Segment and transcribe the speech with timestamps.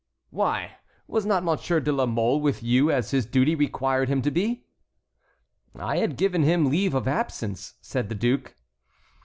[0.31, 4.31] "Why was not Monsieur de la Mole with you as his duty required him to
[4.31, 4.65] be?"
[5.75, 8.55] "I had given him leave of absence," said the duke.